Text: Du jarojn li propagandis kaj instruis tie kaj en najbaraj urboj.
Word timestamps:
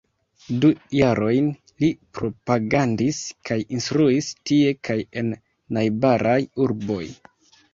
Du 0.61 0.69
jarojn 0.99 1.49
li 1.83 1.89
propagandis 2.19 3.19
kaj 3.51 3.59
instruis 3.77 4.31
tie 4.53 4.73
kaj 4.89 4.99
en 5.23 5.31
najbaraj 5.79 6.41
urboj. 6.67 7.03